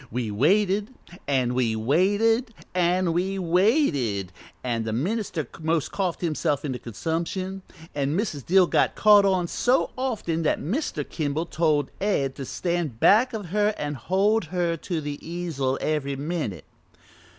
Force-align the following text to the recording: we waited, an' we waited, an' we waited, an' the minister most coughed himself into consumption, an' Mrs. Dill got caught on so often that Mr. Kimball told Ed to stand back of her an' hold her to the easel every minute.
we 0.09 0.31
waited, 0.31 0.91
an' 1.27 1.53
we 1.53 1.75
waited, 1.75 2.55
an' 2.73 3.13
we 3.13 3.37
waited, 3.37 4.33
an' 4.63 4.83
the 4.83 4.91
minister 4.91 5.47
most 5.59 5.91
coughed 5.91 6.21
himself 6.21 6.65
into 6.65 6.79
consumption, 6.79 7.61
an' 7.93 8.17
Mrs. 8.17 8.43
Dill 8.43 8.65
got 8.65 8.95
caught 8.95 9.25
on 9.25 9.47
so 9.47 9.91
often 9.95 10.41
that 10.41 10.59
Mr. 10.59 11.07
Kimball 11.07 11.45
told 11.45 11.91
Ed 12.01 12.33
to 12.37 12.45
stand 12.45 12.99
back 12.99 13.31
of 13.33 13.49
her 13.49 13.75
an' 13.77 13.93
hold 13.93 14.45
her 14.45 14.75
to 14.75 15.01
the 15.01 15.19
easel 15.23 15.77
every 15.79 16.15
minute. 16.15 16.65